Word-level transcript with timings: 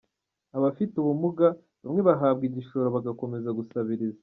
Abafite 0.57 0.93
ubumuga 0.97 1.47
bamwe 1.83 2.01
bahabwa 2.09 2.43
igishoro 2.49 2.87
bagakomeza 2.95 3.49
gusabiriza. 3.57 4.19